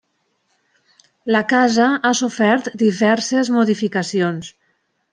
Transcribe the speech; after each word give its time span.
La 1.35 1.41
casa 1.51 1.87
ha 2.09 2.13
sofert 2.21 2.73
diverses 2.87 3.55
modificacions. 3.61 4.55